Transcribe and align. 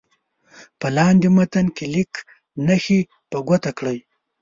په 0.79 0.87
لاندې 0.97 1.27
متن 1.37 1.67
کې 1.75 1.85
لیک 1.93 2.13
نښې 2.67 2.99
په 3.29 3.37
ګوته 3.47 3.71
کړئ. 3.77 3.97